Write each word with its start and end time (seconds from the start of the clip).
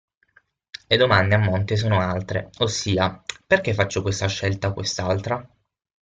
Le 0.87 0.97
domande 0.97 1.35
a 1.35 1.37
monte 1.37 1.75
sono 1.77 1.99
altre, 1.99 2.49
ossia, 2.57 3.21
perché 3.45 3.75
faccio 3.75 4.01
questa 4.01 4.25
scelta 4.25 4.69
o 4.69 4.73
quest'altra? 4.73 5.47